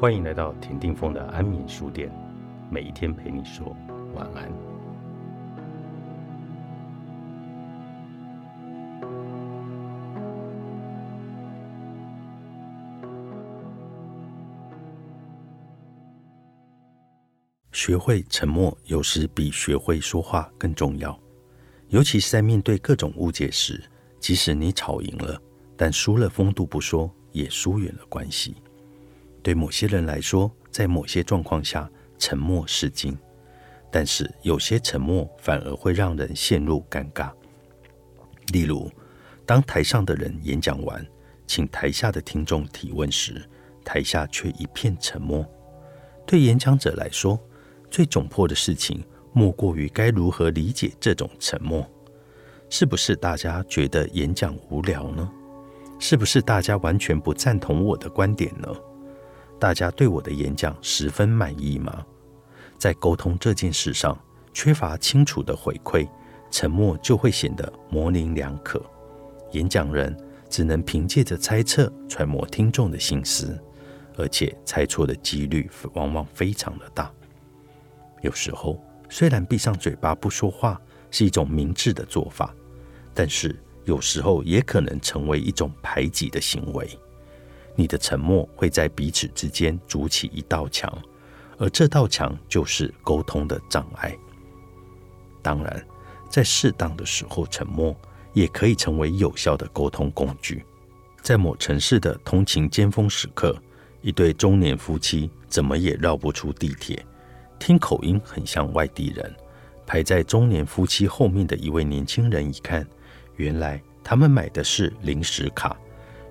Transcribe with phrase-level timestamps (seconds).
[0.00, 2.10] 欢迎来到田定峰的安眠书店，
[2.70, 3.76] 每一天陪你说
[4.14, 4.50] 晚安。
[17.72, 21.20] 学会沉默，有时比学会说话更重要。
[21.88, 23.78] 尤其是在面对各种误解时，
[24.18, 25.38] 即使你吵赢了，
[25.76, 28.56] 但输了风度不说，也疏远了关系。
[29.42, 33.14] 对某些人来说，在某些状况下，沉默是金；
[33.90, 37.30] 但是有些沉默反而会让人陷入尴尬。
[38.52, 38.90] 例如，
[39.46, 41.06] 当台上的人演讲完，
[41.46, 43.42] 请台下的听众提问时，
[43.84, 45.44] 台下却一片沉默。
[46.26, 47.38] 对演讲者来说，
[47.90, 49.02] 最窘迫的事情，
[49.32, 51.88] 莫过于该如何理解这种沉默。
[52.68, 55.28] 是不是大家觉得演讲无聊呢？
[55.98, 58.68] 是不是大家完全不赞同我的观点呢？
[59.60, 62.04] 大家对我的演讲十分满意吗？
[62.78, 64.18] 在沟通这件事上
[64.54, 66.08] 缺乏清楚的回馈，
[66.50, 68.82] 沉默就会显得模棱两可。
[69.52, 70.16] 演讲人
[70.48, 73.62] 只能凭借着猜测揣摩听众的心思，
[74.16, 77.12] 而且猜错的几率往往非常的大。
[78.22, 80.80] 有时候，虽然闭上嘴巴不说话
[81.10, 82.54] 是一种明智的做法，
[83.12, 86.88] 但是有时候也可能成为一种排挤的行为。
[87.76, 90.92] 你的沉默会在彼此之间筑起一道墙，
[91.58, 94.16] 而这道墙就是沟通的障碍。
[95.42, 95.86] 当然，
[96.28, 97.96] 在适当的时候沉默，
[98.32, 100.64] 也可以成为有效的沟通工具。
[101.22, 103.56] 在某城市的通勤尖峰时刻，
[104.02, 107.04] 一对中年夫妻怎么也绕不出地铁，
[107.58, 109.34] 听口音很像外地人。
[109.86, 112.86] 排在中年夫妻后面的一位年轻人一看，
[113.36, 115.76] 原来他们买的是临时卡。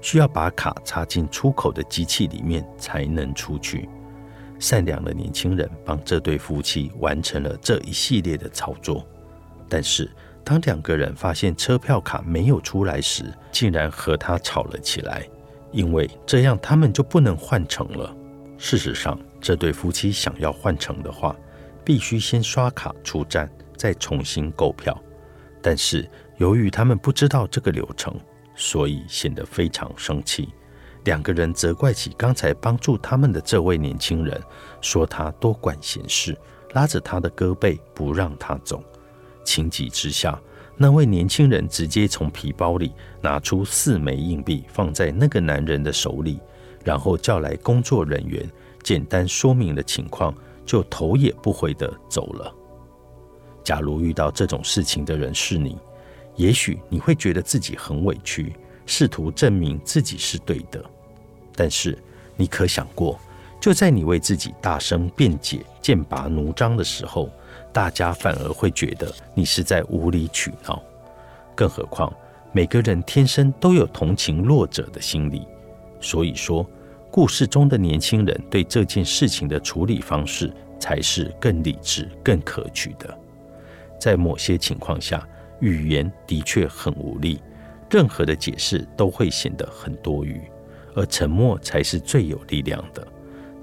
[0.01, 3.87] 需要把卡插进出口的机器里面才能出去。
[4.59, 9.07] 善良的年轻人帮这对夫妻完成了这一系列的操作，
[9.69, 10.09] 但是
[10.43, 15.25] 当两个人发现车票卡没有出来时，竟然和他吵了起来，
[15.71, 18.13] 因为这样他们就不能换乘了。
[18.57, 21.33] 事实上，这对夫妻想要换乘的话，
[21.85, 25.01] 必须先刷卡出站，再重新购票。
[25.61, 28.13] 但是由于他们不知道这个流程，
[28.59, 30.49] 所以显得非常生气。
[31.05, 34.39] 两个人责怪起刚才帮助他们的这位年轻人，
[34.81, 36.37] 说他多管闲事，
[36.73, 38.83] 拉着他的胳膊不让他走。
[39.45, 40.37] 情急之下，
[40.75, 46.37] 那位年轻人直接从皮包里拿出四枚硬币放在那个男人的手里，
[46.83, 48.45] 然后叫来工作人员，
[48.83, 52.53] 简单说明了情况，就头也不回地走了。
[53.63, 55.77] 假如遇到这种事情的人是你。
[56.39, 58.53] 也许你会觉得自己很委屈，
[58.85, 60.81] 试图证明自己是对的。
[61.53, 61.97] 但是
[62.37, 63.19] 你可想过，
[63.59, 67.29] 就在你为自己大声辩解、剑拔弩张的时候，
[67.73, 70.81] 大家反而会觉得你是在无理取闹。
[71.53, 72.09] 更何况，
[72.53, 75.45] 每个人天生都有同情弱者的心理。
[75.99, 76.65] 所以说，
[77.11, 83.13] 故事中的年轻人对这件事情的处理方式才是更理智、更可取的。
[83.99, 85.27] 在某些情况下。
[85.61, 87.41] 语言的确很无力，
[87.89, 90.41] 任何的解释都会显得很多余，
[90.95, 93.05] 而沉默才是最有力量的。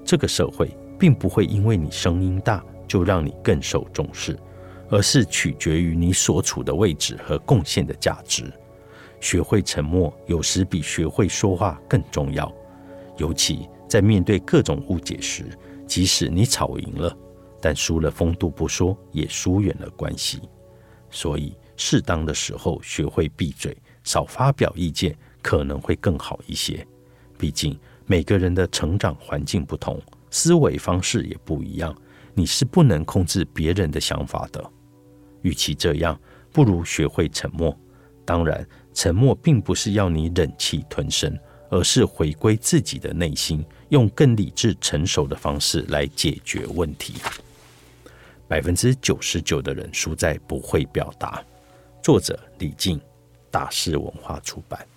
[0.05, 0.69] 这个社会
[0.99, 4.37] 并不会因为你声音大就让你更受重视，
[4.89, 8.51] 而是取决于你所处的位置和贡献的价值。
[9.19, 12.53] 学会沉默，有时比学会说话更重要，
[13.17, 15.45] 尤其在面对各种误解时。
[15.87, 17.17] 即使你吵赢了，
[17.61, 20.41] 但输了风度不说，也疏远了关系。
[21.09, 21.55] 所以。
[21.77, 26.85] 适当的时候学会闭嘴，少发表意见，可能会更好一些。
[27.37, 30.01] 毕竟每个人的成长环境不同，
[30.31, 31.95] 思维方式也不一样，
[32.33, 34.71] 你是不能控制别人的想法的。
[35.43, 36.19] 与其这样，
[36.51, 37.77] 不如学会沉默。
[38.25, 41.37] 当然，沉默并不是要你忍气吞声，
[41.69, 47.13] 而是回归自己的内心，用更理智、成熟的方式来解决问题。
[48.47, 51.43] 百分之九十九的人输在不会表达。
[52.07, 52.97] 作者李静，
[53.51, 54.87] 大师文化出版。